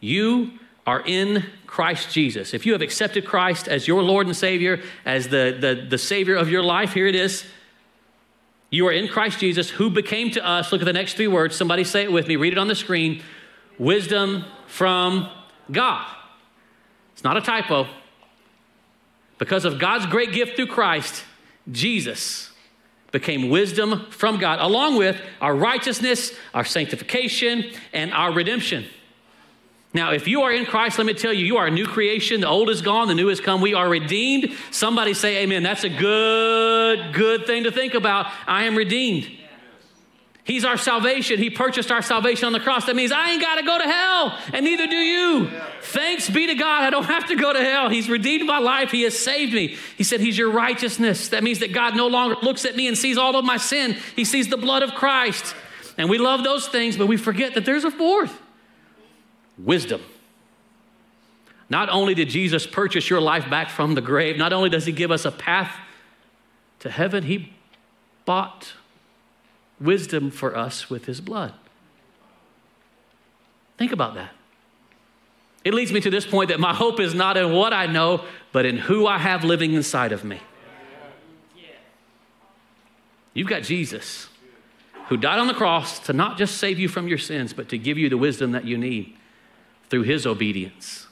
[0.00, 0.52] you
[0.86, 2.54] are in Christ Jesus.
[2.54, 6.34] If you have accepted Christ as your Lord and Savior, as the, the, the Savior
[6.34, 7.44] of your life, here it is.
[8.70, 11.54] You are in Christ Jesus, who became to us, look at the next three words.
[11.54, 13.22] Somebody say it with me, read it on the screen
[13.78, 15.28] wisdom from
[15.70, 16.06] God.
[17.12, 17.86] It's not a typo.
[19.36, 21.22] Because of God's great gift through Christ,
[21.70, 22.50] Jesus
[23.18, 28.84] became wisdom from God, along with our righteousness, our sanctification, and our redemption.
[29.94, 32.42] Now, if you are in Christ, let me tell you, you are a new creation.
[32.42, 33.62] The old is gone, the new has come.
[33.62, 34.52] We are redeemed.
[34.70, 35.62] Somebody say amen.
[35.62, 38.26] That's a good, good thing to think about.
[38.46, 39.30] I am redeemed.
[40.46, 41.40] He's our salvation.
[41.40, 42.86] He purchased our salvation on the cross.
[42.86, 45.50] That means I ain't got to go to hell, and neither do you.
[45.82, 47.88] Thanks be to God, I don't have to go to hell.
[47.88, 48.92] He's redeemed my life.
[48.92, 49.76] He has saved me.
[49.98, 51.30] He said He's your righteousness.
[51.30, 53.96] That means that God no longer looks at me and sees all of my sin,
[54.14, 55.56] He sees the blood of Christ.
[55.98, 58.40] And we love those things, but we forget that there's a fourth
[59.58, 60.00] wisdom.
[61.68, 64.92] Not only did Jesus purchase your life back from the grave, not only does He
[64.92, 65.74] give us a path
[66.80, 67.52] to heaven, He
[68.24, 68.74] bought
[69.80, 71.52] wisdom for us with his blood.
[73.78, 74.32] Think about that.
[75.64, 78.24] It leads me to this point that my hope is not in what I know,
[78.52, 80.40] but in who I have living inside of me.
[83.34, 84.28] You've got Jesus
[85.08, 87.78] who died on the cross to not just save you from your sins, but to
[87.78, 89.16] give you the wisdom that you need
[89.90, 91.06] through his obedience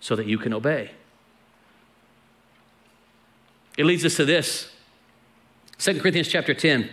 [0.00, 0.90] so that you can obey.
[3.76, 4.72] It leads us to this
[5.78, 6.90] 2 Corinthians chapter 10.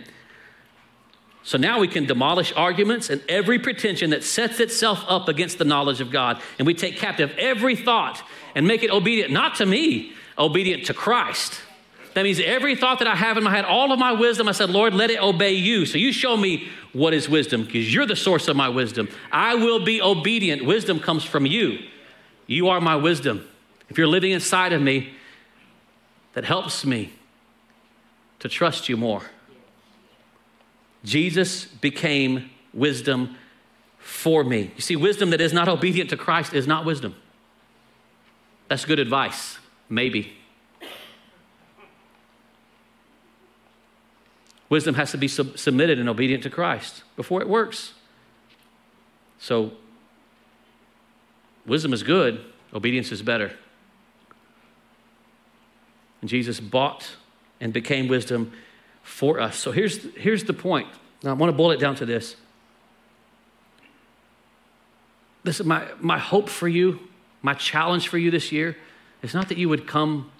[1.46, 5.64] So now we can demolish arguments and every pretension that sets itself up against the
[5.64, 6.42] knowledge of God.
[6.58, 8.20] And we take captive every thought
[8.56, 11.60] and make it obedient, not to me, obedient to Christ.
[12.14, 14.52] That means every thought that I have in my head, all of my wisdom, I
[14.52, 15.86] said, Lord, let it obey you.
[15.86, 19.08] So you show me what is wisdom because you're the source of my wisdom.
[19.30, 20.64] I will be obedient.
[20.64, 21.78] Wisdom comes from you.
[22.48, 23.46] You are my wisdom.
[23.88, 25.14] If you're living inside of me,
[26.32, 27.12] that helps me
[28.40, 29.22] to trust you more.
[31.04, 33.36] Jesus became wisdom
[33.98, 34.72] for me.
[34.76, 37.14] You see, wisdom that is not obedient to Christ is not wisdom.
[38.68, 40.32] That's good advice, maybe.
[44.68, 47.94] Wisdom has to be sub- submitted and obedient to Christ before it works.
[49.38, 49.72] So,
[51.66, 53.52] wisdom is good, obedience is better.
[56.20, 57.16] And Jesus bought
[57.60, 58.52] and became wisdom
[59.06, 59.56] for us.
[59.56, 60.88] So here's, here's the point.
[61.22, 62.34] Now, I want to boil it down to this.
[65.44, 66.98] This is my, my hope for you,
[67.40, 68.76] my challenge for you this year
[69.22, 70.30] is not that you would come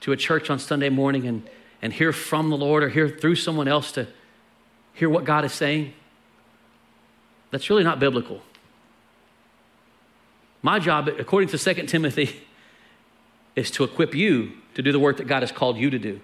[0.00, 1.48] to a church on Sunday morning and,
[1.80, 4.06] and hear from the Lord or hear through someone else to
[4.92, 5.94] hear what God is saying.
[7.50, 8.42] That's really not biblical.
[10.60, 12.42] My job, according to 2 Timothy,
[13.56, 16.20] is to equip you to do the work that God has called you to do.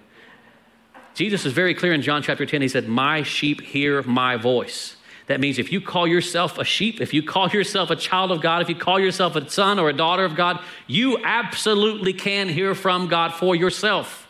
[1.17, 2.61] Jesus is very clear in John chapter 10.
[2.61, 4.97] He said, My sheep hear my voice.
[5.25, 8.39] That means if you call yourself a sheep, if you call yourself a child of
[8.39, 12.47] God, if you call yourself a son or a daughter of God, you absolutely can
[12.47, 14.27] hear from God for yourself.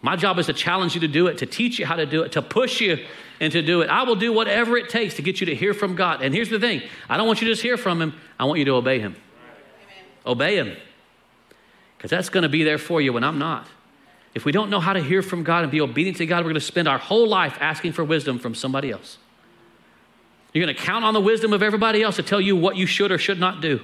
[0.00, 2.22] My job is to challenge you to do it, to teach you how to do
[2.22, 3.04] it, to push you
[3.40, 3.90] and to do it.
[3.90, 6.22] I will do whatever it takes to get you to hear from God.
[6.22, 8.60] And here's the thing I don't want you to just hear from Him, I want
[8.60, 9.16] you to obey Him.
[9.82, 10.04] Amen.
[10.24, 10.76] Obey Him.
[11.98, 13.66] Because that's going to be there for you when I'm not.
[14.34, 16.50] If we don't know how to hear from God and be obedient to God, we're
[16.50, 19.18] going to spend our whole life asking for wisdom from somebody else.
[20.52, 22.86] You're going to count on the wisdom of everybody else to tell you what you
[22.86, 23.80] should or should not do.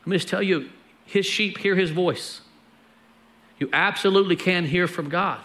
[0.00, 0.70] Let me just tell you
[1.04, 2.40] his sheep hear his voice.
[3.58, 5.40] You absolutely can hear from God.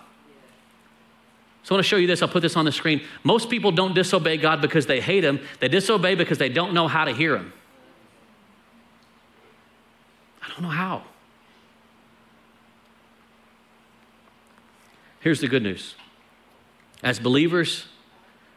[1.64, 2.22] So I want to show you this.
[2.22, 3.02] I'll put this on the screen.
[3.24, 6.88] Most people don't disobey God because they hate him, they disobey because they don't know
[6.88, 7.54] how to hear him.
[10.42, 11.04] I don't know how.
[15.20, 15.96] Here's the good news
[17.02, 17.86] as believers,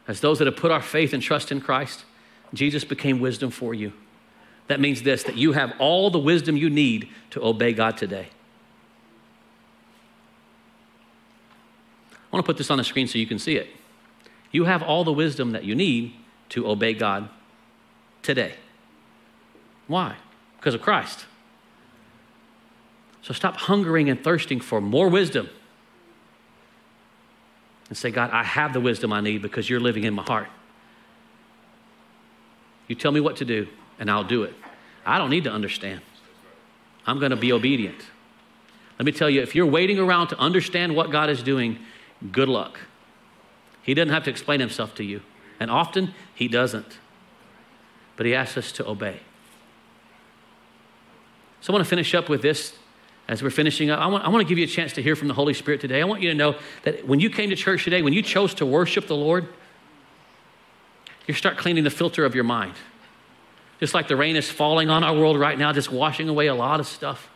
[0.07, 2.03] as those that have put our faith and trust in Christ,
[2.53, 3.93] Jesus became wisdom for you.
[4.67, 8.29] That means this that you have all the wisdom you need to obey God today.
[12.11, 13.67] I want to put this on the screen so you can see it.
[14.51, 16.13] You have all the wisdom that you need
[16.49, 17.29] to obey God
[18.23, 18.55] today.
[19.87, 20.15] Why?
[20.57, 21.25] Because of Christ.
[23.21, 25.49] So stop hungering and thirsting for more wisdom
[27.89, 30.47] and say, God, I have the wisdom I need because you're living in my heart.
[32.87, 33.67] You tell me what to do,
[33.99, 34.53] and I'll do it.
[35.05, 36.01] I don't need to understand.
[37.05, 38.05] I'm going to be obedient.
[38.99, 41.79] Let me tell you, if you're waiting around to understand what God is doing,
[42.31, 42.79] good luck.
[43.81, 45.21] He doesn't have to explain himself to you.
[45.59, 46.99] And often, he doesn't.
[48.15, 49.19] But he asks us to obey.
[51.61, 52.73] So I want to finish up with this
[53.33, 55.15] as we're finishing up, I want, I want to give you a chance to hear
[55.15, 56.01] from the Holy Spirit today.
[56.01, 58.53] I want you to know that when you came to church today, when you chose
[58.55, 59.47] to worship the Lord,
[61.25, 62.75] you start cleaning the filter of your mind.
[63.79, 66.53] Just like the rain is falling on our world right now, just washing away a
[66.53, 67.27] lot of stuff.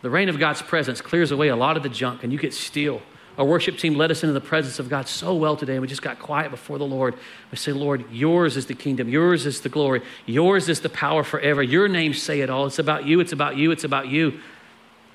[0.00, 2.54] The rain of God's presence clears away a lot of the junk, and you get
[2.54, 3.02] still.
[3.36, 5.88] Our worship team led us into the presence of God so well today, and we
[5.88, 7.14] just got quiet before the Lord.
[7.50, 11.24] We say, Lord, yours is the kingdom, yours is the glory, yours is the power
[11.24, 11.62] forever.
[11.62, 12.66] Your name say it all.
[12.66, 14.38] It's about you, it's about you, it's about you.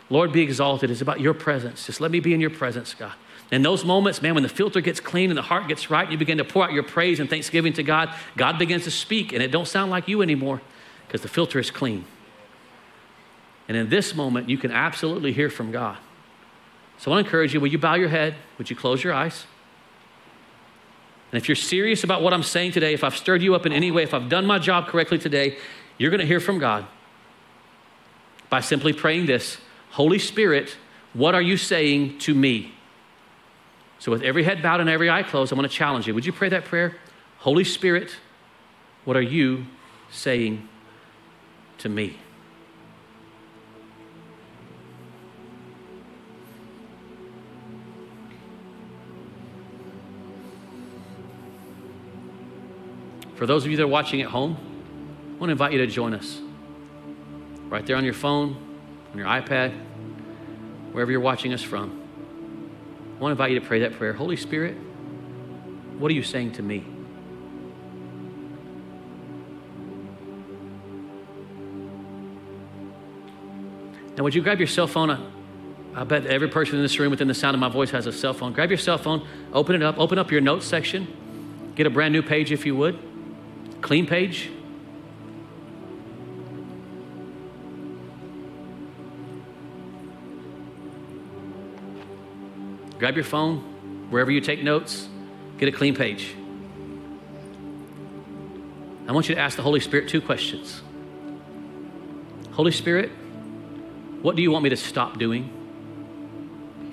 [0.10, 0.90] Lord, be exalted.
[0.90, 1.86] It's about your presence.
[1.86, 3.14] Just let me be in your presence, God.
[3.52, 6.12] In those moments, man, when the filter gets clean and the heart gets right, and
[6.12, 9.34] you begin to pour out your praise and thanksgiving to God, God begins to speak,
[9.34, 10.62] and it don't sound like you anymore
[11.08, 12.06] because the filter is clean.
[13.68, 15.98] And in this moment, you can absolutely hear from God.
[17.00, 18.36] So I want to encourage you, will you bow your head?
[18.58, 19.46] Would you close your eyes?
[21.32, 23.72] And if you're serious about what I'm saying today, if I've stirred you up in
[23.72, 25.58] any way, if I've done my job correctly today,
[25.98, 26.86] you're going to hear from God
[28.50, 29.58] by simply praying this
[29.92, 30.76] Holy Spirit,
[31.14, 32.74] what are you saying to me?
[34.00, 36.14] So, with every head bowed and every eye closed, I want to challenge you.
[36.14, 36.96] Would you pray that prayer?
[37.40, 38.16] Holy Spirit,
[39.06, 39.66] what are you
[40.10, 40.68] saying
[41.80, 42.18] to me?
[53.40, 55.88] For those of you that are watching at home, I want to invite you to
[55.88, 56.42] join us.
[57.70, 58.78] Right there on your phone,
[59.14, 59.72] on your iPad,
[60.92, 62.02] wherever you're watching us from.
[63.16, 64.12] I want to invite you to pray that prayer.
[64.12, 64.76] Holy Spirit,
[65.98, 66.86] what are you saying to me?
[74.18, 75.32] Now, would you grab your cell phone?
[75.96, 78.12] I bet every person in this room within the sound of my voice has a
[78.12, 78.52] cell phone.
[78.52, 81.08] Grab your cell phone, open it up, open up your notes section,
[81.76, 83.00] get a brand new page if you would.
[83.90, 84.52] Clean page.
[93.00, 93.62] Grab your phone,
[94.12, 95.10] wherever you take notes,
[95.58, 96.36] get a clean page.
[99.08, 100.84] I want you to ask the Holy Spirit two questions.
[102.52, 103.10] Holy Spirit,
[104.22, 105.50] what do you want me to stop doing?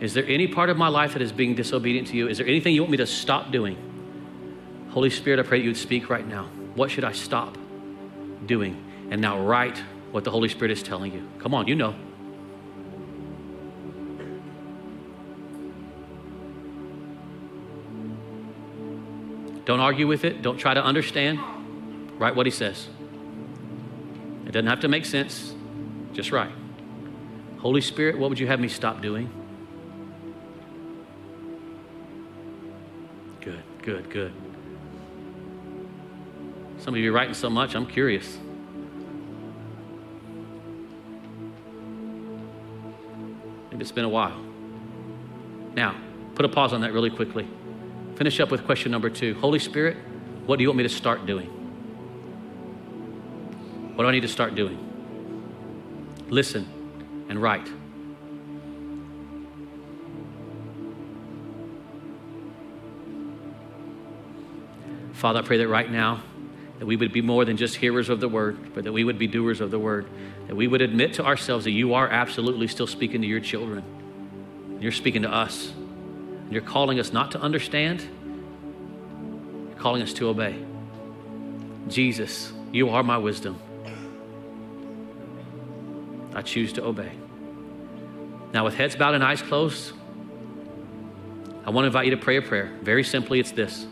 [0.01, 2.27] Is there any part of my life that is being disobedient to you?
[2.27, 3.86] Is there anything you want me to stop doing?
[4.97, 6.45] Holy Spirit, I pray that you would speak right now.
[6.75, 7.59] What should I stop
[8.47, 8.83] doing?
[9.11, 9.77] And now write
[10.11, 11.23] what the Holy Spirit is telling you.
[11.39, 11.95] Come on, you know.
[19.67, 20.41] Don't argue with it.
[20.41, 21.41] Don't try to understand.
[22.19, 22.89] Write what he says.
[24.47, 25.55] It doesn't have to make sense.
[26.15, 26.53] Just write.
[27.59, 29.29] Holy Spirit, what would you have me stop doing?
[33.43, 34.33] Good, good, good.
[36.87, 38.39] Some of you are writing so much, I'm curious.
[43.73, 44.41] Maybe it's been a while.
[45.75, 45.97] Now,
[46.37, 47.49] put a pause on that really quickly.
[48.15, 49.97] Finish up with question number two Holy Spirit,
[50.47, 51.49] what do you want me to start doing?
[53.97, 54.79] What do I need to start doing?
[56.29, 56.69] Listen
[57.29, 57.69] and write.
[65.15, 66.23] Father, I pray that right now
[66.79, 69.19] that we would be more than just hearers of the word, but that we would
[69.19, 70.07] be doers of the word.
[70.47, 73.83] That we would admit to ourselves that you are absolutely still speaking to your children.
[74.81, 75.71] You're speaking to us.
[75.71, 78.07] And You're calling us not to understand,
[79.69, 80.57] you're calling us to obey.
[81.89, 83.59] Jesus, you are my wisdom.
[86.35, 87.11] I choose to obey.
[88.53, 89.93] Now, with heads bowed and eyes closed,
[91.65, 92.71] I want to invite you to pray a prayer.
[92.83, 93.87] Very simply, it's this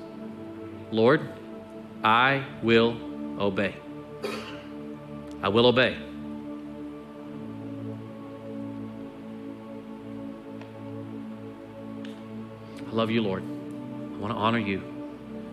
[0.92, 1.28] Lord,
[2.04, 2.98] I will
[3.40, 3.74] obey.
[5.42, 5.96] I will obey.
[12.86, 13.42] I love you, Lord.
[13.42, 14.82] I want to honor you.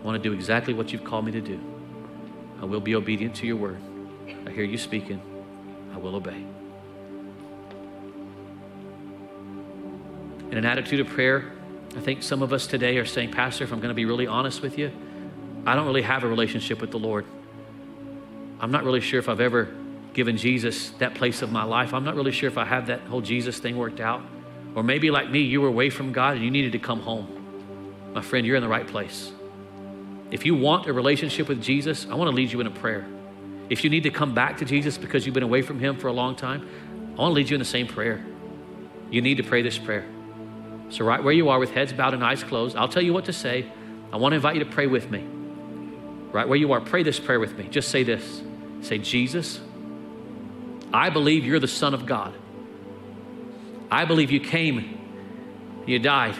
[0.02, 1.58] I want to do exactly what you've called me to do.
[2.60, 3.80] I will be obedient to your word.
[4.46, 5.22] I hear you speaking.
[5.94, 6.44] I will obey.
[10.50, 11.50] In an attitude of prayer,
[11.96, 14.26] I think some of us today are saying, Pastor, if I'm going to be really
[14.26, 14.92] honest with you,
[15.64, 17.24] I don't really have a relationship with the Lord.
[18.60, 19.68] I'm not really sure if I've ever
[20.12, 21.94] given Jesus that place of my life.
[21.94, 24.22] I'm not really sure if I have that whole Jesus thing worked out.
[24.74, 28.12] Or maybe, like me, you were away from God and you needed to come home.
[28.14, 29.32] My friend, you're in the right place.
[30.30, 33.06] If you want a relationship with Jesus, I want to lead you in a prayer.
[33.68, 36.08] If you need to come back to Jesus because you've been away from Him for
[36.08, 36.68] a long time,
[37.16, 38.24] I want to lead you in the same prayer.
[39.10, 40.06] You need to pray this prayer.
[40.88, 43.26] So, right where you are, with heads bowed and eyes closed, I'll tell you what
[43.26, 43.66] to say.
[44.12, 45.26] I want to invite you to pray with me.
[46.32, 47.68] Right where you are, pray this prayer with me.
[47.68, 48.42] Just say this
[48.80, 49.60] Say, Jesus,
[50.92, 52.34] I believe you're the Son of God.
[53.90, 54.98] I believe you came,
[55.86, 56.34] you died,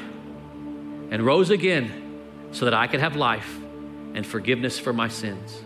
[1.10, 2.20] and rose again
[2.50, 3.58] so that I could have life
[4.14, 5.62] and forgiveness for my sins.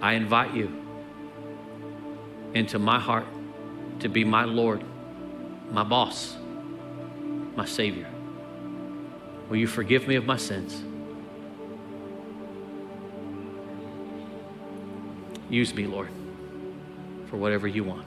[0.00, 0.72] I invite you
[2.54, 3.26] into my heart
[4.00, 4.84] to be my Lord,
[5.70, 6.36] my boss,
[7.56, 8.08] my Savior.
[9.48, 10.82] Will you forgive me of my sins?
[15.50, 16.08] Use me, Lord,
[17.28, 18.06] for whatever you want.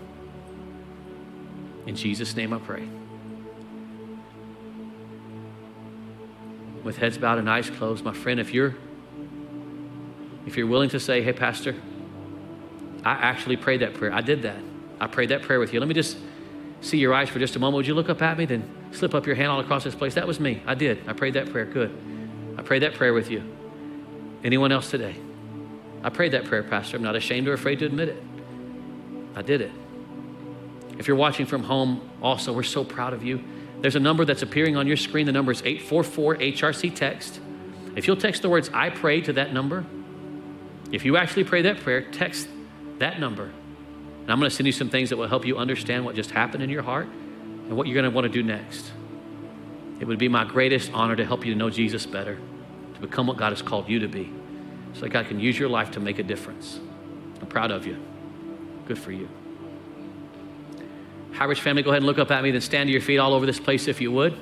[1.85, 2.87] In Jesus' name I pray.
[6.83, 8.75] With heads bowed and eyes closed, my friend, if you're
[10.45, 11.75] if you're willing to say, hey, Pastor,
[13.05, 14.11] I actually prayed that prayer.
[14.11, 14.57] I did that.
[14.99, 15.79] I prayed that prayer with you.
[15.79, 16.17] Let me just
[16.81, 17.77] see your eyes for just a moment.
[17.77, 18.45] Would you look up at me?
[18.45, 20.15] Then slip up your hand all across this place.
[20.15, 20.61] That was me.
[20.65, 21.07] I did.
[21.07, 21.65] I prayed that prayer.
[21.65, 21.95] Good.
[22.57, 23.43] I prayed that prayer with you.
[24.43, 25.15] Anyone else today?
[26.03, 26.97] I prayed that prayer, Pastor.
[26.97, 28.23] I'm not ashamed or afraid to admit it.
[29.35, 29.71] I did it.
[30.97, 33.43] If you're watching from home, also, we're so proud of you.
[33.79, 35.25] There's a number that's appearing on your screen.
[35.25, 37.39] The number is 844 HRC text.
[37.95, 39.85] If you'll text the words I pray to that number,
[40.91, 42.47] if you actually pray that prayer, text
[42.99, 43.45] that number.
[43.45, 46.31] And I'm going to send you some things that will help you understand what just
[46.31, 48.91] happened in your heart and what you're going to want to do next.
[49.99, 52.39] It would be my greatest honor to help you to know Jesus better,
[52.95, 54.31] to become what God has called you to be
[54.93, 56.79] so that God can use your life to make a difference.
[57.39, 57.97] I'm proud of you.
[58.87, 59.29] Good for you.
[61.39, 63.33] Ridge family, go ahead and look up at me, then stand to your feet all
[63.33, 64.37] over this place if you would.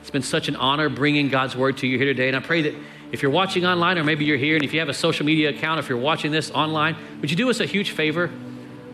[0.00, 2.28] It's been such an honor bringing God's word to you here today.
[2.28, 2.74] And I pray that
[3.12, 5.50] if you're watching online, or maybe you're here, and if you have a social media
[5.50, 8.30] account, if you're watching this online, would you do us a huge favor?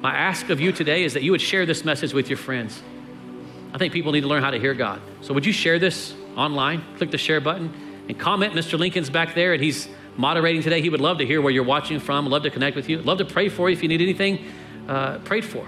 [0.01, 2.83] My ask of you today is that you would share this message with your friends.
[3.72, 5.01] I think people need to learn how to hear God.
[5.20, 6.85] So would you share this online?
[6.97, 7.72] Click the share button
[8.09, 8.55] and comment.
[8.55, 8.79] Mr.
[8.79, 10.81] Lincoln's back there, and he's moderating today.
[10.81, 13.19] He would love to hear where you're watching from, love to connect with you, love
[13.19, 14.45] to pray for you if you need anything
[14.89, 15.67] uh, prayed for.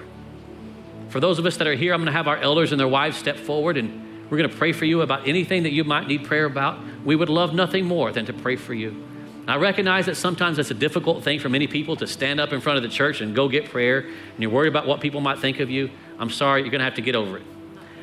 [1.08, 2.88] For those of us that are here, I'm going to have our elders and their
[2.88, 6.08] wives step forward and we're going to pray for you about anything that you might
[6.08, 6.80] need prayer about.
[7.04, 9.04] We would love nothing more than to pray for you.
[9.46, 12.60] I recognize that sometimes it's a difficult thing for many people to stand up in
[12.60, 15.38] front of the church and go get prayer, and you're worried about what people might
[15.38, 15.90] think of you.
[16.18, 17.44] I'm sorry, you're going to have to get over it.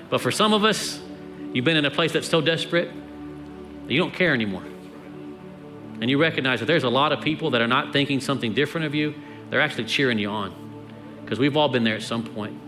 [0.09, 1.01] But for some of us,
[1.51, 2.89] you've been in a place that's so desperate
[3.85, 4.63] that you don't care anymore
[6.03, 8.85] and you recognize that there's a lot of people that are not thinking something different
[8.85, 9.15] of you,
[9.49, 10.53] they're actually cheering you on.
[11.23, 12.59] Because we've all been there at some point,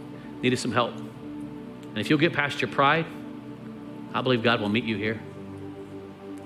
[0.41, 0.95] needed some help.
[0.95, 3.05] And if you'll get past your pride,
[4.13, 5.19] I believe God will meet you here.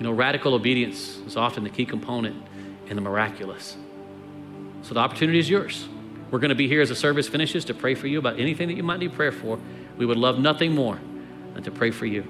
[0.00, 2.44] know, radical obedience is often the key component
[2.88, 3.76] in the miraculous.
[4.82, 5.86] So the opportunity is yours.
[6.32, 8.66] We're going to be here as the service finishes to pray for you about anything
[8.66, 9.60] that you might need prayer for.
[9.96, 10.98] We would love nothing more
[11.54, 12.24] than to pray for you.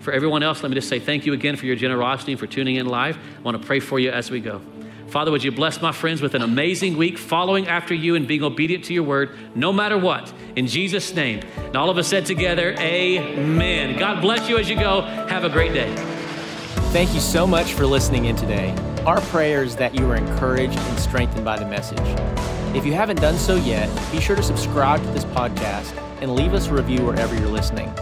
[0.00, 2.46] For everyone else, let me just say thank you again for your generosity and for
[2.46, 3.16] tuning in live.
[3.16, 4.60] I want to pray for you as we go.
[5.08, 8.42] Father, would you bless my friends with an amazing week following after you and being
[8.42, 11.40] obedient to your word, no matter what, in Jesus' name.
[11.56, 13.98] And all of us said together, Amen.
[13.98, 15.02] God bless you as you go.
[15.02, 15.94] Have a great day.
[16.92, 18.74] Thank you so much for listening in today.
[19.04, 21.98] Our prayer is that you are encouraged and strengthened by the message.
[22.74, 26.52] If you haven't done so yet, be sure to subscribe to this podcast and leave
[26.52, 27.92] us a review wherever you're listening.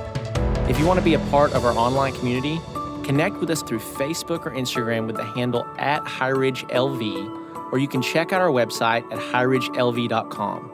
[0.69, 2.61] If you want to be a part of our online community,
[3.05, 8.01] connect with us through Facebook or Instagram with the handle at HighRidgeLV, or you can
[8.01, 10.71] check out our website at highridgelv.com.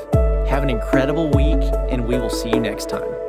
[0.48, 3.21] Have an incredible week, and we will see you next time.